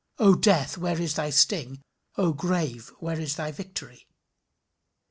O 0.17 0.33
Death, 0.33 0.79
where 0.79 0.99
is 0.99 1.13
thy 1.13 1.29
sting? 1.29 1.79
O 2.17 2.33
Grave, 2.33 2.87
where 2.97 3.19
is 3.19 3.35
thy 3.35 3.51
victory?" 3.51 4.07